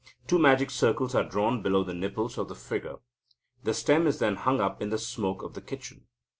Two 0.25 0.39
magic 0.39 0.71
circles 0.71 1.13
are 1.13 1.23
drawn 1.29 1.61
below 1.61 1.83
the 1.83 1.93
nipples 1.93 2.39
of 2.39 2.47
the 2.49 2.55
figure. 2.55 2.95
The 3.63 3.75
stem 3.75 4.07
is 4.07 4.17
then 4.17 4.35
hung 4.35 4.59
up 4.59 4.81
in 4.81 4.89
the 4.89 4.97
smoke 4.97 5.43
of 5.43 5.53
the 5.53 5.61
kitchen. 5.61 6.07